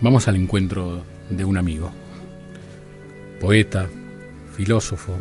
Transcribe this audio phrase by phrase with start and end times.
[0.00, 1.90] Vamos al encuentro de un amigo,
[3.40, 3.88] poeta,
[4.56, 5.18] filósofo,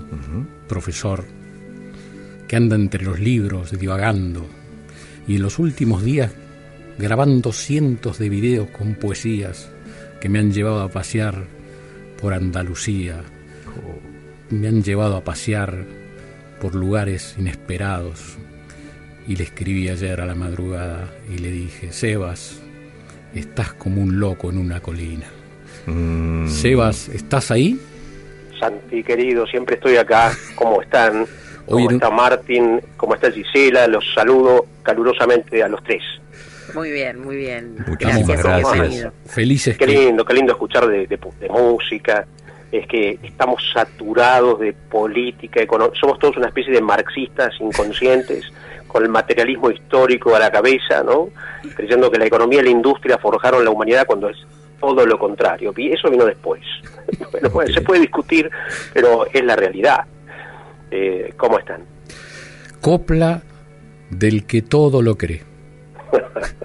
[0.68, 1.26] profesor,
[2.48, 4.46] que anda entre los libros divagando
[5.28, 6.32] y en los últimos días
[7.00, 9.68] grabando cientos de videos con poesías
[10.22, 11.48] que me han llevado a pasear
[12.22, 13.24] por Andalucía,
[14.52, 15.86] me han llevado a pasear
[16.62, 18.38] por lugares inesperados.
[19.28, 22.62] Y le escribí ayer a la madrugada y le dije, Sebas,
[23.34, 25.26] estás como un loco en una colina.
[25.86, 26.48] Mm.
[26.48, 27.80] Sebas, ¿estás ahí?
[28.60, 30.32] Santi, querido, siempre estoy acá.
[30.56, 31.26] ¿Cómo están?
[31.66, 32.82] ¿Cómo está Martín?
[32.96, 33.88] ¿Cómo está Gisela?
[33.88, 36.02] Los saludo calurosamente a los tres.
[36.74, 37.76] Muy bien, muy bien.
[37.88, 39.14] Muchísimas gracias.
[39.26, 39.78] Felices.
[39.78, 41.20] Qué lindo, qué lindo escuchar de,
[41.50, 42.26] música.
[42.72, 45.62] Es que estamos saturados de política,
[46.00, 48.44] somos todos una especie de marxistas inconscientes,
[48.98, 51.30] con el materialismo histórico a la cabeza, ¿no?
[51.76, 54.38] Creyendo que la economía y la industria forjaron la humanidad cuando es
[54.80, 55.72] todo lo contrario.
[55.78, 56.64] Y eso vino después.
[57.54, 58.50] bueno, se puede discutir,
[58.96, 60.00] pero es la realidad.
[60.90, 61.84] Eh, ¿Cómo están?
[62.82, 63.44] Copla
[64.10, 65.44] del que todo lo cree.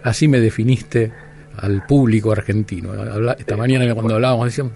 [0.02, 1.12] Así me definiste
[1.58, 2.94] al público argentino.
[3.38, 4.72] Esta mañana cuando hablábamos decíamos,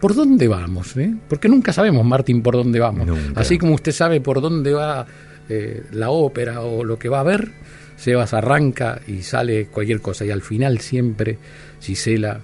[0.00, 0.96] ¿por dónde vamos?
[0.96, 1.12] Eh?
[1.28, 3.10] Porque nunca sabemos, Martín, por dónde vamos.
[3.34, 5.06] Así como usted sabe por dónde va
[5.48, 7.48] eh, la ópera o lo que va a ver,
[7.96, 10.24] Sebas arranca y sale cualquier cosa.
[10.24, 11.38] Y al final siempre
[11.80, 12.40] Gisela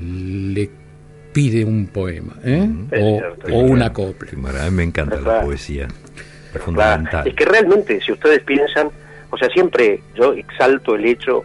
[0.00, 0.70] le
[1.32, 2.68] pide un poema ¿eh?
[3.52, 4.30] o, una copla.
[4.32, 5.88] A mí me encanta la poesía.
[6.54, 7.26] Es fundamental.
[7.26, 8.90] Es que realmente, si ustedes piensan,
[9.30, 11.44] o sea, siempre yo exalto el hecho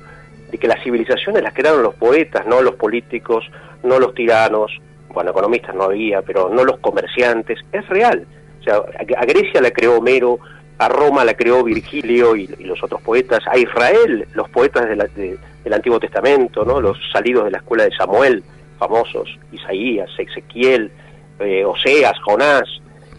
[0.52, 3.50] de que las civilizaciones las crearon los poetas, no los políticos,
[3.84, 4.72] no los tiranos,
[5.10, 8.26] bueno, economistas no había, pero no los comerciantes, es real.
[8.60, 10.40] O sea, a Grecia la creó Homero,
[10.82, 16.00] a Roma la creó Virgilio y, los otros poetas, a Israel los poetas del Antiguo
[16.00, 16.82] Testamento, ¿no?
[16.82, 18.44] los salidos de la escuela de Samuel,
[18.80, 20.90] famosos, Isaías, Ezequiel,
[21.40, 22.64] eh, Oseas, Jonás,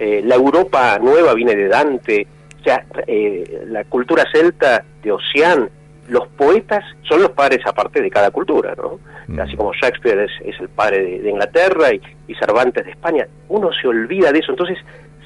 [0.00, 2.26] eh, la Europa nueva viene de Dante,
[2.60, 5.70] o sea, eh, la cultura celta de Oceán,
[6.08, 8.98] los poetas son los padres aparte de cada cultura, ¿no?
[9.28, 9.38] Mm.
[9.38, 13.86] Así como Shakespeare es, el padre de, Inglaterra y, y, Cervantes de España, uno se
[13.86, 14.50] olvida de eso.
[14.50, 14.78] Entonces,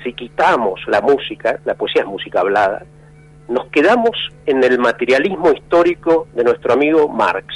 [0.06, 2.84] si quitamos la música, la poesía es música hablada,
[3.48, 4.12] nos quedamos
[4.46, 7.46] en el materialismo histórico de nuestro amigo Marx.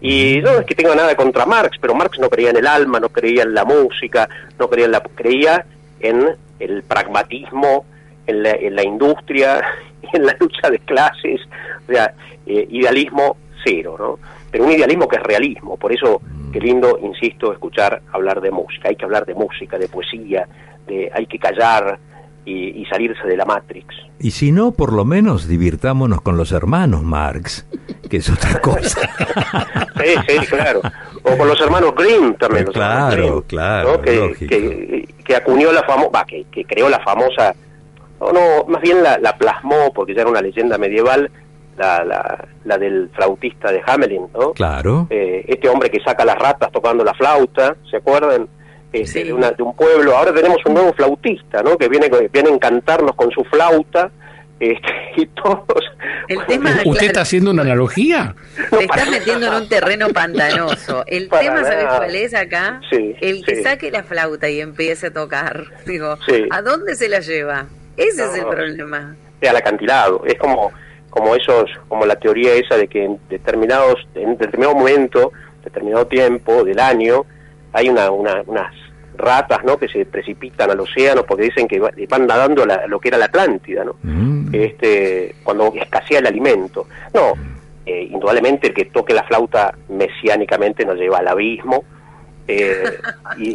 [0.00, 3.00] Y no es que tenga nada contra Marx, pero Marx no creía en el alma,
[3.00, 4.28] no creía en la música,
[4.58, 5.66] no creía en la creía
[6.00, 7.84] en el pragmatismo
[8.26, 9.60] en la, industria,
[10.14, 11.40] en la lucha de clases,
[11.86, 12.14] o sea,
[12.46, 14.18] eh, idealismo cero, ¿no?
[14.50, 16.22] Pero un idealismo que es realismo, por eso
[16.52, 16.62] qué mm.
[16.62, 20.46] lindo, insisto, escuchar hablar de música, hay que hablar de música, de poesía,
[20.86, 21.98] de hay que callar
[22.44, 23.94] y, salirse de la Matrix.
[24.18, 27.64] Y si no, por lo menos divirtámonos con los hermanos Marx,
[28.08, 29.08] que es otra cosa.
[30.02, 30.80] sí, sí, claro.
[31.22, 32.64] O con los hermanos Grimm también.
[32.66, 34.00] claro, claro.
[34.02, 37.54] Que, que, acuñó la famosa, que, que creó la famosa
[38.20, 41.30] no, no, más bien la, plasmó, porque ya era una leyenda medieval,
[41.78, 44.52] la, la, la del flautista de Hamelin, ¿no?
[44.52, 45.06] Claro.
[45.08, 48.48] Eh, este hombre que saca las ratas tocando la flauta, ¿se acuerdan?
[48.92, 50.16] Este, de, una, de, un pueblo.
[50.16, 51.78] Ahora tenemos un nuevo flautista, ¿no?
[51.78, 54.10] Que viene, viene a encantarnos con su flauta.
[54.58, 55.84] Este, y todos.
[56.84, 58.34] ¿Usted está haciendo una analogía?
[58.70, 61.04] Se está metiendo en un terreno pantanoso.
[61.06, 62.80] El tema, ¿sabes cuál es acá?
[62.90, 65.64] el que saque la flauta y empiece a tocar.
[65.86, 66.18] Digo,
[66.50, 67.66] ¿a dónde se la lleva?
[67.96, 69.16] Ese es el problema.
[69.48, 70.22] Al acantilado.
[70.26, 70.72] Es como,
[71.08, 75.32] como esos, como la teoría esa de que en determinados, en determinado momento,
[75.64, 77.24] determinado tiempo del año,
[77.72, 78.74] hay una, unas
[79.16, 79.76] ratas, ¿no?
[79.78, 83.26] Que se precipitan al océano porque dicen que van nadando a lo que era la
[83.26, 83.96] Atlántida, ¿no?
[84.02, 84.54] Mm.
[84.54, 86.86] Este, cuando escasea el alimento.
[87.14, 87.34] No,
[87.86, 91.84] eh, indudablemente el que toque la flauta mesiánicamente nos lleva al abismo.
[92.48, 92.84] Eh,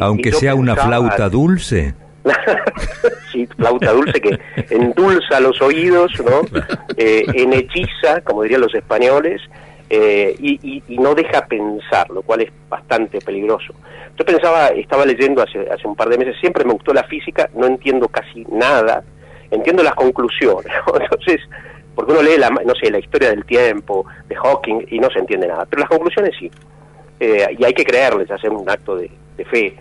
[0.00, 1.94] Aunque sea una flauta dulce.
[3.32, 4.38] sí, flauta dulce que
[4.70, 6.42] endulza los oídos, ¿no?
[6.96, 9.42] Eh, enhechiza, como dirían los españoles,
[9.88, 13.74] eh, y, no deja pensar, lo cual es bastante peligroso.
[14.18, 17.50] Yo pensaba, estaba leyendo hace, hace un par de meses, siempre me gustó la física,
[17.54, 19.04] no entiendo casi nada,
[19.50, 21.40] entiendo las conclusiones, entonces,
[21.94, 25.18] porque uno lee, la, no sé, la historia del tiempo de Hawking y no se
[25.18, 26.50] entiende nada, pero las conclusiones sí,
[27.20, 29.10] eh, y hay que creerles, hacer un acto de
[29.50, 29.76] fe.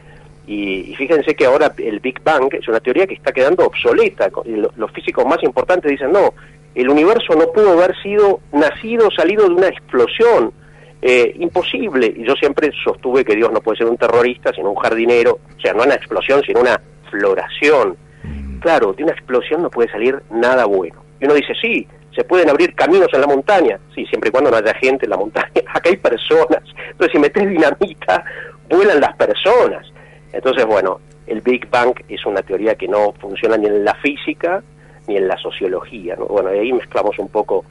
[0.47, 4.29] Y, fíjense que ahora el Big Bang es una teoría que está quedando obsoleta.
[4.75, 6.33] Los físicos más importantes dicen, no,
[6.75, 10.53] el universo no pudo haber sido nacido, salido de una explosión.
[11.01, 12.11] Eh, imposible.
[12.15, 15.39] Y yo siempre sostuve que Dios no puede ser un terrorista, sino un jardinero.
[15.55, 16.81] O sea, no una explosión, sino una
[17.11, 17.95] floración.
[18.23, 18.57] Mm.
[18.57, 21.03] Claro, de una explosión no puede salir nada bueno.
[21.21, 24.49] Y uno dice, sí, se pueden abrir caminos en la montaña, sí, siempre y cuando
[24.49, 25.51] no haya gente en la montaña.
[25.67, 26.63] Acá hay personas.
[26.91, 28.23] Entonces, si metes dinamita,
[28.69, 29.85] vuelan las personas.
[30.31, 34.63] Entonces, bueno, el Big Bang es una teoría que no funciona ni en la física
[35.07, 36.15] ni en la sociología.
[36.15, 36.25] ¿no?
[36.25, 37.65] Bueno, ahí mezclamos un poco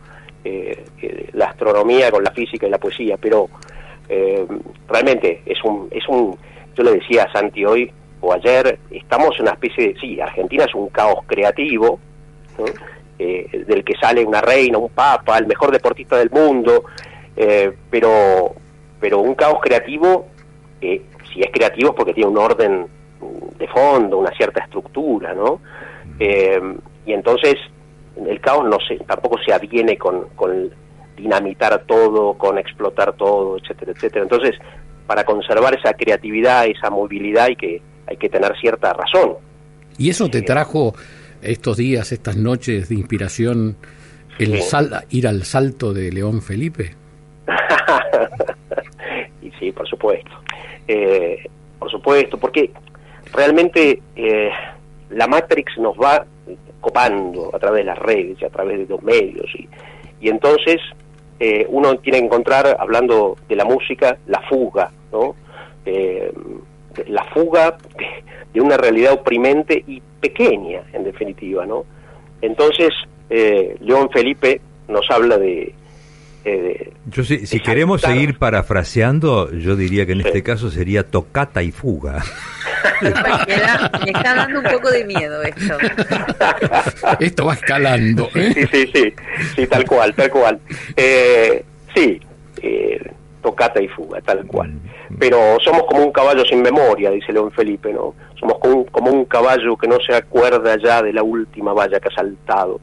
[0.47, 3.49] eh, eh, la astronomía con la física y la poesía, pero
[4.11, 4.47] eh,
[4.87, 6.37] realmente es un, es un,
[6.77, 7.91] yo le decía a Santi hoy
[8.21, 11.99] o ayer, estamos en una especie de, sí, Argentina es un caos creativo,
[13.19, 16.85] del que sale una reina, un papa, el mejor deportista del mundo,
[17.91, 18.55] pero,
[19.01, 20.27] pero un caos creativo,
[20.81, 22.87] si es creativo es porque tiene un orden
[23.59, 25.61] de fondo, una cierta estructura, ¿no?
[27.07, 27.57] Y entonces
[28.17, 30.71] el caos no se, tampoco se adviene con, con
[31.17, 34.23] dinamitar todo, con explotar todo, etcétera, etcétera.
[34.23, 34.57] Entonces,
[35.07, 39.35] para conservar esa creatividad, esa movilidad, hay que, hay que tener cierta razón.
[39.99, 40.95] ¿Y eso te trajo
[41.43, 43.77] estos días, estas noches de inspiración,
[44.39, 44.61] el
[45.11, 46.95] ir al salto de León Felipe?
[49.43, 50.31] y sí, por supuesto.
[50.89, 51.47] Eh,
[51.79, 52.71] por supuesto, porque
[53.33, 54.51] realmente eh,
[55.11, 56.27] la Matrix nos va
[56.85, 59.47] copando a través de las redes a través de los medios.
[59.55, 59.67] Y,
[60.21, 60.81] y entonces
[61.41, 65.35] eh, uno tiene que encontrar, hablando de la música, la fuga, ¿no?
[65.87, 66.33] Eh,
[67.09, 67.77] la fuga
[68.53, 71.85] de, una realidad oprimente y pequeña, en definitiva, ¿no?
[72.41, 72.91] Entonces,
[73.31, 75.75] eh, León Felipe nos habla de,
[77.07, 82.23] yo si, queremos seguir parafraseando, yo diría que en este caso sería tocata y fuga.
[83.03, 83.09] Me
[84.11, 85.79] está dando un poco de miedo esto.
[87.21, 88.29] Esto va escalando.
[88.35, 88.53] ¿eh?
[88.55, 89.15] Sí, sí, sí,
[89.57, 90.61] sí, tal cual, tal cual.
[90.97, 91.65] Eh,
[91.95, 92.21] sí,
[92.63, 93.11] eh,
[93.43, 94.71] tocata y fuga, tal cual.
[94.71, 95.17] Mm.
[95.19, 98.15] Pero somos como un caballo sin memoria, dice León Felipe, ¿no?
[98.39, 102.09] Somos como como un caballo que no se acuerda ya de la última valla que
[102.09, 102.81] ha saltado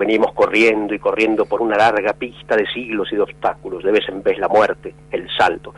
[0.00, 4.08] venimos corriendo y corriendo por una larga pista de siglos y de obstáculos, de vez
[4.08, 5.74] en vez la muerte, el salto.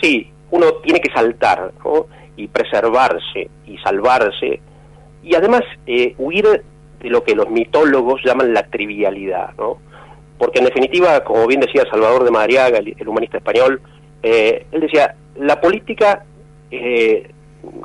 [0.00, 1.72] Sí, uno tiene que saltar
[2.36, 4.60] y preservarse y salvarse.
[5.22, 6.62] Y además eh, huir
[7.02, 9.76] de lo que los mitólogos llaman la trivialidad, ¿no?
[10.38, 13.82] Porque en definitiva, como bien decía Salvador de Madariaga, el, humanista español,
[14.22, 16.24] eh, él decía, la política
[16.70, 17.30] eh,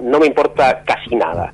[0.02, 1.54] no me importa casi nada,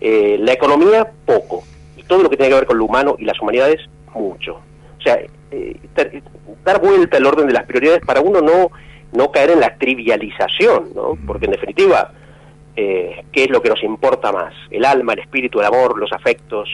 [0.00, 1.62] la economía poco,
[2.06, 3.80] todo lo que tiene que ver con lo humano y las humanidades,
[4.14, 4.60] mucho.
[4.98, 5.18] O sea,
[5.50, 5.80] eh,
[6.64, 8.70] dar vuelta al orden de las prioridades para uno no,
[9.12, 11.18] no caer en la trivialización, ¿no?
[11.26, 12.12] Porque en definitiva,
[12.76, 14.54] eh, ¿qué es lo que nos importa más?
[14.70, 16.68] El alma, el espíritu, el amor, los afectos,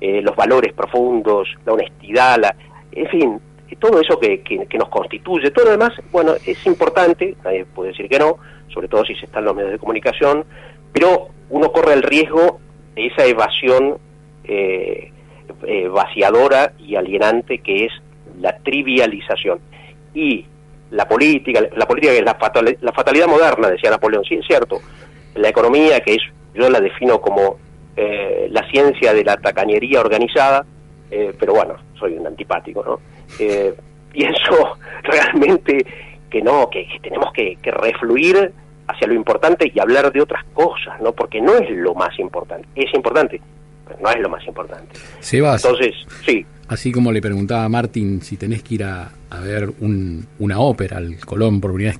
[0.00, 2.54] eh, los valores profundos, la honestidad, la,
[2.92, 3.40] en fin,
[3.78, 8.08] todo eso que, que, nos constituye, todo lo demás, bueno, es importante, nadie puede decir
[8.08, 8.36] que no,
[8.68, 10.44] sobre todo si se está en los medios de comunicación,
[10.92, 12.60] pero uno corre el riesgo
[12.94, 13.98] de esa evasión
[14.50, 15.12] eh,
[15.66, 17.92] eh, vaciadora y alienante que es
[18.40, 19.60] la trivialización.
[20.12, 20.44] Y
[20.90, 24.80] la política, la política que es la, fatalidad moderna, decía Napoleón, sí es cierto,
[25.36, 26.22] la economía que es,
[26.54, 27.58] yo la defino como
[27.96, 30.66] eh, la ciencia de la tacañería organizada,
[31.10, 32.98] eh, pero bueno, soy un antipático, ¿no?
[34.12, 35.86] pienso realmente
[36.28, 38.52] que no, que, tenemos que, que, refluir
[38.88, 41.12] hacia lo importante y hablar de otras cosas, ¿no?
[41.12, 43.40] Porque no es lo más importante, es importante,
[44.00, 44.98] no es lo más importante.
[45.20, 45.94] Sebas, Entonces,
[46.24, 46.44] sí.
[46.68, 49.10] Así como le preguntaba a Martín si tenés que ir a,
[49.42, 51.94] ver una ópera al Colón por primera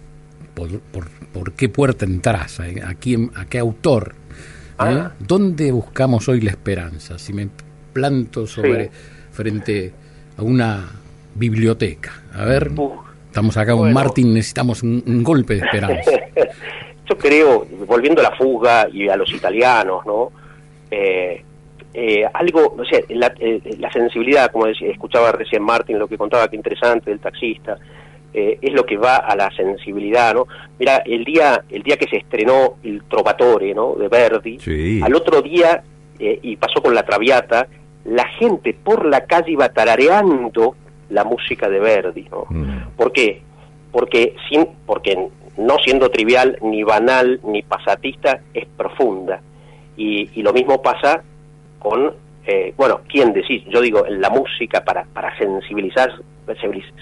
[1.32, 2.60] por, qué puerta entras?
[2.60, 4.14] ¿A, quién, a qué autor?
[4.14, 4.74] ¿Eh?
[4.78, 5.12] Ah.
[5.18, 7.18] ¿Dónde buscamos hoy la esperanza?
[7.18, 7.48] Si me
[7.92, 8.90] planto sobre
[9.30, 9.92] frente
[10.36, 10.88] a una
[11.34, 12.22] biblioteca.
[12.34, 12.70] A ver,
[13.26, 16.10] estamos acá con Martín, necesitamos un, golpe de esperanza.
[17.08, 20.30] Yo creo, volviendo a la fuga y a los italianos, ¿no?
[20.90, 21.42] Eh,
[21.92, 26.16] eh, algo, no sé, la, eh, la, sensibilidad, como decía, escuchaba recién Martín lo que
[26.16, 27.78] contaba, que interesante del taxista,
[28.32, 30.46] eh, es lo que va a la sensibilidad, ¿no?
[30.78, 33.96] Mira, el día, el día que se estrenó el Trovatore, ¿no?
[33.96, 35.82] De Verdi, al otro día,
[36.20, 37.66] y pasó con la Traviata,
[38.04, 40.76] la gente por la calle iba tarareando
[41.08, 42.44] la música de Verdi, ¿no?
[42.48, 42.90] Mm.
[42.96, 43.42] ¿Por qué?
[43.90, 49.40] Porque, sin, porque no siendo trivial, ni banal, ni pasatista, es profunda.
[49.96, 51.24] Y, y lo mismo pasa
[51.80, 52.14] con,
[52.46, 53.64] eh, bueno, ¿quién decís?
[53.66, 56.12] Yo digo, la música para, para sensibilizar,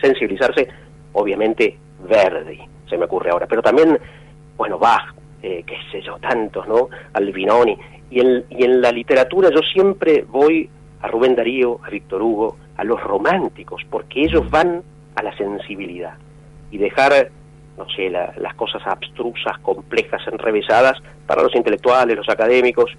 [0.01, 0.69] sensibilizarse,
[1.13, 1.77] obviamente
[2.09, 3.99] Verdi, se me ocurre ahora, pero también,
[4.57, 6.89] bueno, Bach, eh, qué sé yo, tantos, ¿no?
[7.13, 7.77] Albinoni.
[8.11, 10.71] Y en, y en la literatura yo siempre voy
[11.03, 14.83] a Rubén Darío, a Víctor Hugo, a los románticos, porque ellos van
[15.15, 16.15] a la sensibilidad
[16.71, 17.31] y dejar,
[17.77, 22.91] no sé, las cosas abstrusas, complejas, enrevesadas para los intelectuales, los académicos,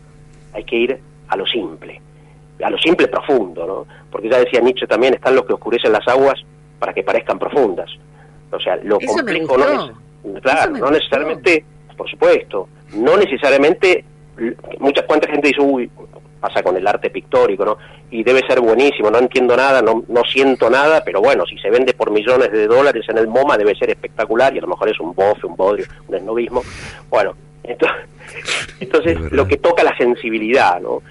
[0.54, 2.02] hay que ir a lo simple.
[2.62, 3.88] a lo simple profundo, ¿no?
[4.12, 6.44] Porque ya decía Nietzsche también, están los que oscurecen las aguas
[6.78, 7.90] para que parezcan profundas.
[8.52, 11.64] O sea, lo complejo no es, claro, no necesariamente,
[11.96, 14.04] por supuesto, no necesariamente,
[14.80, 15.90] mucha cuánta gente dice, uy,
[16.40, 17.78] pasa con el arte pictórico, ¿no?
[18.12, 21.70] Y debe ser buenísimo, no entiendo nada, no, no siento nada, pero bueno, si se
[21.70, 24.90] vende por millones de dólares en el MoMA debe ser espectacular y a lo mejor
[24.90, 26.64] es un bofe, un bodrio, un esnovismo.
[27.10, 27.98] Bueno, entonces,
[28.80, 31.02] entonces lo que toca la sensibilidad, ¿no?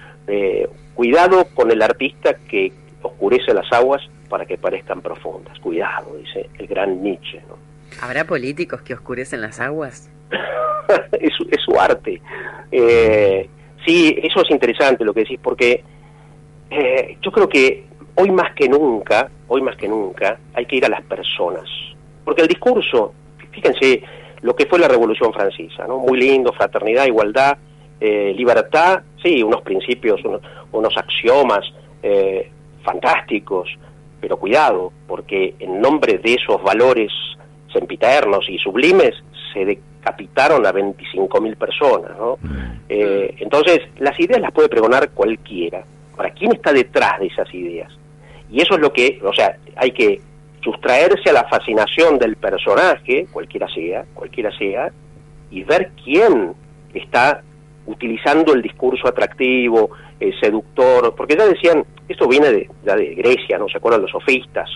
[0.95, 2.71] Cuidado con el artista que
[3.01, 5.57] oscurece las aguas para que parezcan profundas.
[5.59, 7.41] Cuidado, dice el gran Nietzsche.
[7.47, 7.57] ¿no?
[8.01, 10.09] ¿Habrá políticos que oscurecen las aguas?
[11.13, 12.21] es, es, su arte.
[12.71, 13.49] Eh,
[13.85, 15.83] sí, eso es interesante lo que decís, porque
[16.69, 20.85] eh, yo creo que hoy más que nunca, hoy más que nunca, hay que ir
[20.85, 21.69] a las personas.
[22.23, 23.13] Porque el discurso,
[23.51, 24.03] fíjense
[24.41, 25.97] lo que fue la Revolución Francesa, ¿no?
[25.97, 27.57] Muy lindo, fraternidad, igualdad,
[27.99, 30.21] eh, libertad, sí, unos principios,
[30.71, 31.65] unos, axiomas
[32.01, 32.49] eh,
[32.83, 33.69] fantásticos,
[34.21, 37.11] pero cuidado, porque en nombre de esos valores
[37.71, 39.15] sempiternos y sublimes
[39.53, 42.17] se decapitaron a 25.000 personas.
[42.17, 42.37] ¿no?
[42.41, 42.79] Mm.
[42.89, 45.83] Eh, entonces, las ideas las puede pregonar cualquiera.
[46.17, 47.91] Ahora, ¿quién está detrás de esas ideas?
[48.51, 50.21] Y eso es lo que, o sea, hay que
[50.63, 54.91] sustraerse a la fascinación del personaje, cualquiera sea, cualquiera sea,
[55.51, 56.53] y ver quién
[56.93, 57.41] está
[57.89, 63.57] utilizando el discurso atractivo, eh, seductor, porque ya decían, esto viene de, ya de Grecia,
[63.57, 64.69] ¿no se acuerdan los sofistas?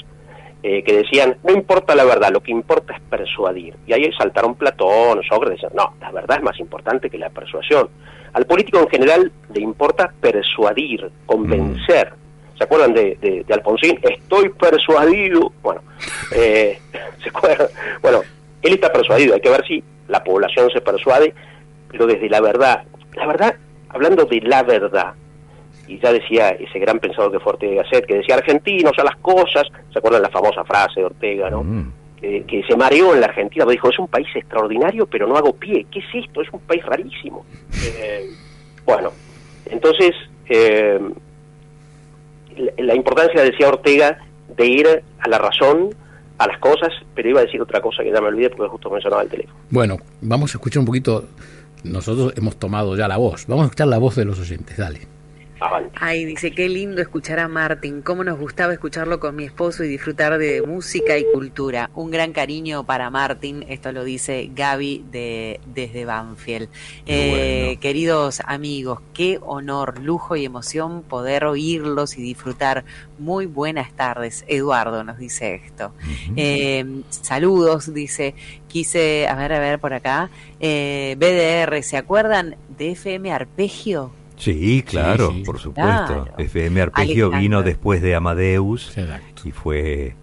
[0.63, 3.75] Eh, que decían, no importa la verdad, lo que importa es persuadir.
[3.85, 7.89] Y ahí saltaron Platón, Sócrates, decían, no, la verdad es más importante que la persuasión.
[8.33, 12.13] Al político en general le importa persuadir, convencer.
[12.13, 12.57] Mm.
[12.57, 13.99] ¿Se acuerdan de, de, Alfonsín?
[14.01, 15.51] Estoy persuadido.
[15.61, 15.81] Bueno,
[16.31, 16.79] eh,
[17.21, 17.67] ¿se acuerdan?
[18.01, 18.21] Bueno,
[18.61, 21.33] él está persuadido, hay que ver si la población se persuade,
[21.89, 22.83] pero desde la verdad,
[23.15, 23.55] la verdad,
[23.89, 25.13] hablando de la verdad,
[25.87, 29.15] y ya decía ese gran pensador que fue Ortega Gasset, que decía argentinos a las
[29.17, 31.63] cosas, ¿se acuerdan la famosa frase de Ortega, no?
[31.63, 31.91] Mm.
[32.21, 35.85] que se mareó en la Argentina, dijo, es un país extraordinario, pero no hago pie,
[35.91, 36.41] ¿qué es esto?
[36.41, 37.45] Es un país rarísimo.
[37.99, 38.29] Eh,
[38.85, 39.11] bueno,
[39.65, 40.11] entonces,
[40.47, 40.99] eh,
[42.77, 44.19] la importancia, decía Ortega,
[44.55, 45.89] de ir a la razón,
[46.37, 48.89] a las cosas, pero iba a decir otra cosa que ya me olvidé porque justo
[48.89, 49.57] mencionaba el teléfono.
[49.69, 51.25] Bueno, vamos a escuchar un poquito
[51.83, 53.45] nosotros hemos tomado ya la voz.
[53.47, 55.13] Vamos a escuchar la voz de los oyentes, dale.
[55.95, 59.87] Ay, dice, qué lindo escuchar a Martín, cómo nos gustaba escucharlo con mi esposo y
[59.87, 61.89] disfrutar de música y cultura.
[61.95, 66.67] Un gran cariño para Martín, esto lo dice Gaby de, desde Banfield.
[67.05, 72.83] Eh, queridos amigos, qué honor, lujo y emoción poder oírlos y disfrutar.
[73.17, 74.43] Muy buenas tardes.
[74.47, 75.93] Eduardo nos dice esto.
[76.35, 78.35] Eh, saludos, dice,
[78.73, 80.31] quise, a ver, a ver por acá.
[80.59, 84.11] Eh, BDR, ¿se acuerdan de FM Arpegio?
[84.35, 86.27] Sí, claro, por supuesto.
[86.39, 88.91] FM Arpegio vino después de Amadeus
[89.45, 90.15] y fue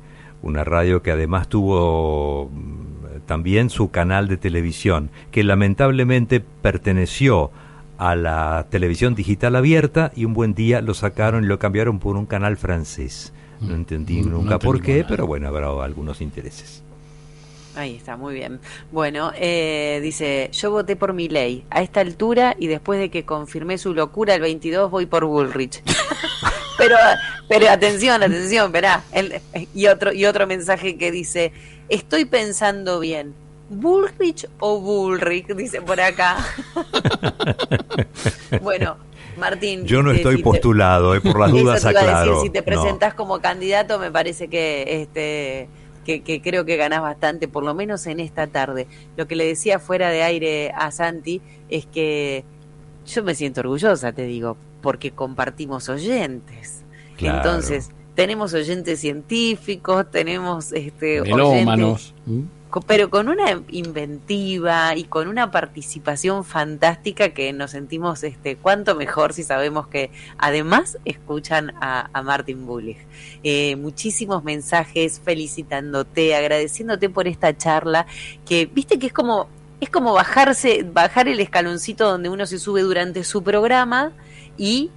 [0.43, 7.53] una radio que además tuvo mm, también su canal de televisión, que lamentablemente perteneció
[7.99, 12.17] a la televisión digital abierta y un buen día lo sacaron y lo cambiaron por
[12.17, 13.33] un canal francés.
[13.61, 16.83] No mm, entendí nunca por qué, pero bueno, habrá algunos intereses.
[17.77, 18.61] Ahí está, muy bien.
[18.91, 21.65] Bueno, eh, dice, yo voté por mi ley.
[21.71, 25.83] A esta altura y después de que confirmé su locura el 22 voy por Bullrich.
[26.79, 26.97] pero,
[27.49, 29.05] pero atención, atención, verá.
[29.75, 31.53] y otro y otro mensaje que dice,
[31.89, 33.35] estoy pensando bien.
[33.69, 35.47] ¿Bullrich o Bullrich?
[35.55, 36.39] Dice por acá.
[38.63, 38.97] bueno,
[39.39, 39.87] Martín.
[39.87, 42.43] Yo no estoy postulado, eh, por las dudas aclaro.
[42.43, 45.69] si te presentas como candidato, me parece que este
[46.05, 48.87] que, creo que ganás bastante, por lo menos en esta tarde.
[49.17, 52.45] Lo que le decía fuera de aire a Santi es que
[53.07, 56.85] yo me siento orgullosa, te digo, porque compartimos oyentes.
[57.19, 62.15] Entonces, tenemos oyentes científicos, tenemos este, oyentes,
[62.87, 69.33] pero con una inventiva y con una participación fantástica que nos sentimos este cuanto mejor
[69.33, 72.99] si sabemos que además escuchan a, Martin Bullich.
[73.43, 78.07] Eh, muchísimos mensajes felicitándote, agradeciéndote por esta charla,
[78.47, 79.49] que viste que es como
[79.81, 84.13] es como bajarse, bajar el escaloncito donde uno se sube durante su programa
[84.59, 84.91] y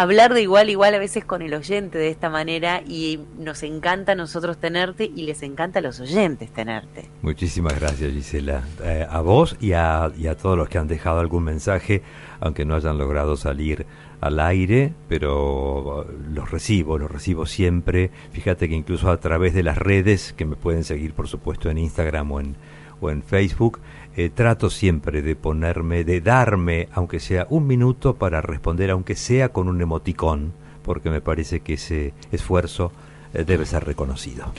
[0.00, 4.12] hablar de igual igual a veces con el oyente de esta manera y nos encanta
[4.12, 7.08] a nosotros tenerte y les encanta a los oyentes tenerte.
[7.22, 11.20] Muchísimas gracias Gisela, eh, a vos y a, y a todos los que han dejado
[11.20, 12.02] algún mensaje,
[12.40, 13.86] aunque no hayan logrado salir
[14.20, 18.10] al aire, pero los recibo, los recibo siempre.
[18.32, 21.78] Fíjate que incluso a través de las redes, que me pueden seguir por supuesto en
[21.78, 22.56] Instagram o en,
[23.00, 23.80] o en Facebook,
[24.16, 29.50] eh, trato siempre de ponerme, de darme, aunque sea un minuto, para responder, aunque sea
[29.50, 30.52] con un emoticón,
[30.82, 32.92] porque me parece que ese esfuerzo
[33.32, 34.52] eh, debe ser reconocido.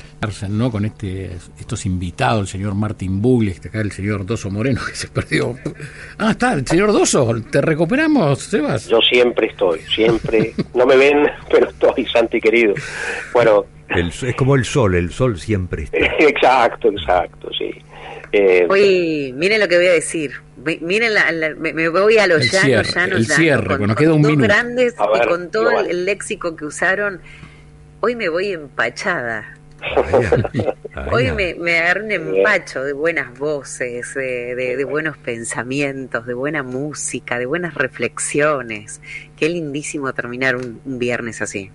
[0.49, 0.71] ¿no?
[0.71, 5.09] Con este, estos invitados, el señor Martín Bugli, acá el señor Doso Moreno, que se
[5.09, 5.55] perdió.
[6.17, 8.87] Ah, está, el señor Doso, ¿te recuperamos, Sebas?
[8.87, 10.53] Yo siempre estoy, siempre.
[10.73, 12.73] No me ven, pero estoy, Santi querido.
[13.33, 13.65] Bueno.
[13.89, 15.97] es como el sol, el sol siempre está.
[16.19, 17.71] Exacto, exacto, sí.
[18.33, 20.33] Eh, Oye, miren lo que voy a decir.
[20.81, 21.13] Miren,
[21.59, 25.49] me, voy a los llanos, llanos, el cierre, con, queda un dos grandes y con
[25.49, 27.19] todo el léxico que usaron
[28.01, 29.55] hoy me voy empachada.
[31.11, 37.39] Hoy me, me agarré un empacho de buenas voces, de, buenos pensamientos, de buena música,
[37.39, 39.01] de buenas reflexiones.
[39.37, 41.71] Qué lindísimo terminar un, viernes así.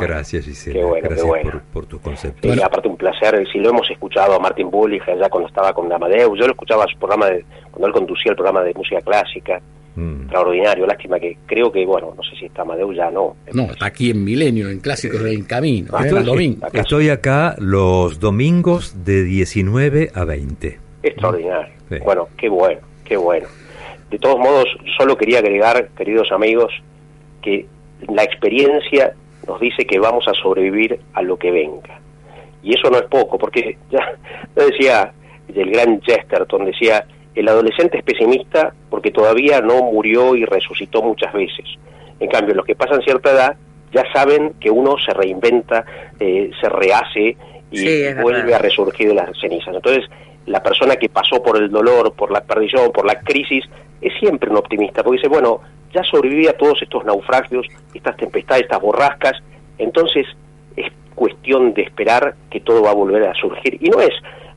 [0.00, 1.00] Gracias, Gisela.
[1.02, 1.26] Gracias
[1.72, 2.48] por, tu concepto.
[2.48, 5.92] Y aparte un placer, si lo hemos escuchado a Martín Bullich allá cuando estaba con
[5.92, 9.60] Amadeus, yo lo escuchaba su programa de, cuando él conducía el programa de música clásica,
[9.94, 10.22] Mm.
[10.22, 13.36] Extraordinario, lástima que creo que, bueno, no sé si está Amadeu ya no.
[13.52, 15.92] No, está aquí en Milenio, en Clásicos del Camino.
[15.92, 16.06] Ah,
[16.72, 20.78] estoy, acá, los domingos de 19 a 20.
[21.02, 21.74] Extraordinario.
[22.04, 23.48] Bueno, qué bueno, qué bueno.
[24.10, 26.72] De todos modos, solo quería agregar, queridos amigos,
[27.42, 27.66] que
[28.08, 29.14] la experiencia
[29.46, 32.00] nos dice que vamos a sobrevivir a lo que venga.
[32.62, 34.16] Y eso no es poco, porque ya
[34.54, 35.12] decía
[35.54, 41.32] el gran Chesterton, decía, el adolescente es pesimista porque todavía no murió y resucitó muchas
[41.32, 41.64] veces.
[42.20, 43.56] En cambio, los que pasan cierta edad
[43.92, 45.84] ya saben que uno se reinventa,
[46.18, 47.36] eh, se rehace
[47.72, 49.74] y vuelve a resurgir de las cenizas.
[49.74, 50.04] Entonces,
[50.46, 53.64] la persona que pasó por el dolor, por la perdición, por la crisis,
[54.00, 55.60] es siempre un optimista, porque dice, bueno,
[55.92, 59.34] ya sobreviví a todos estos naufragios, estas tempestades, estas borrascas,
[59.78, 60.26] entonces
[60.76, 63.78] es cuestión de esperar que todo va a volver a surgir.
[63.80, 64.12] Y no es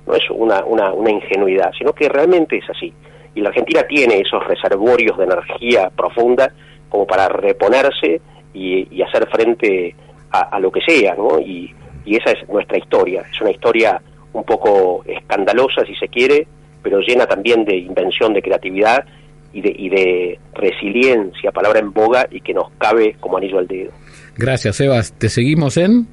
[0.05, 2.93] no es una, una, una ingenuidad, sino que realmente es así.
[3.33, 6.51] Y la Argentina tiene esos reservorios de energía profunda
[6.89, 8.21] como para reponerse
[8.53, 9.95] y, hacer frente
[10.31, 11.39] a, lo que sea, ¿no?
[11.39, 11.73] Y,
[12.05, 13.23] y esa es nuestra historia.
[13.31, 14.01] Es una historia
[14.33, 16.47] un poco escandalosa, si se quiere,
[16.83, 19.05] pero llena también de invención, de creatividad
[19.53, 23.67] y de, y de resiliencia, palabra en boga y que nos cabe como anillo al
[23.67, 23.91] dedo.
[24.35, 25.13] Gracias, Sebas.
[25.13, 26.07] ¿Te seguimos en...?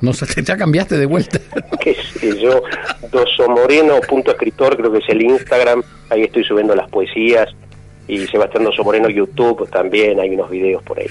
[0.00, 1.40] No sé, ya cambiaste de vuelta.
[1.80, 2.62] Qué sé yo,
[3.10, 7.48] Dosomoreno, punto escritor, creo que es el Instagram, ahí estoy subiendo las poesías.
[8.08, 11.06] Y Sebastián Dosomoreno, YouTube también, hay unos videos por ahí.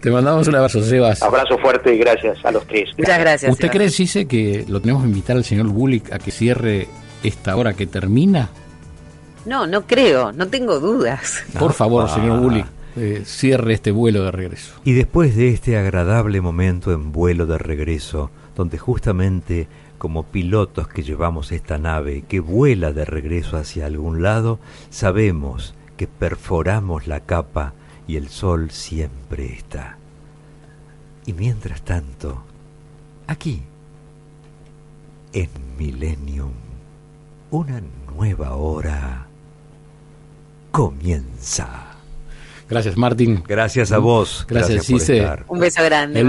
[0.00, 1.22] te mandamos un abrazo, Sebas.
[1.22, 2.90] Abrazo fuerte y gracias a los tres.
[2.98, 3.52] Muchas gracias.
[3.52, 6.88] ¿Usted cree, Cise, que lo tenemos que invitar al señor Bullick a que cierre
[7.22, 8.50] esta hora que termina?
[9.46, 11.44] No, no creo, no tengo dudas.
[11.58, 12.66] Por favor, señor Bullick.
[12.98, 14.74] Eh, cierre este vuelo de regreso.
[14.82, 19.68] Y después de este agradable momento en vuelo de regreso, donde justamente
[19.98, 26.06] como pilotos que llevamos esta nave que vuela de regreso hacia algún lado, sabemos que
[26.06, 27.72] perforamos la capa
[28.06, 29.96] y el sol siempre está.
[31.26, 32.42] Y mientras tanto,
[33.26, 33.62] aquí,
[35.32, 36.52] en Millennium,
[37.50, 37.82] una
[38.14, 39.26] nueva hora
[40.70, 41.96] comienza.
[42.68, 43.44] Gracias, Martín.
[43.46, 44.44] Gracias a vos.
[44.48, 46.20] Gracias, Gracias Un beso grande.